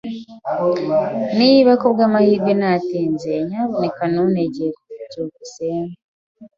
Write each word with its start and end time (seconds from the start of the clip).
Niba 1.39 1.71
kubwamahirwe 1.81 2.51
natinze, 2.61 3.31
nyamuneka 3.47 4.03
ntuntegere. 4.11 4.77
byukusenge 5.07 5.97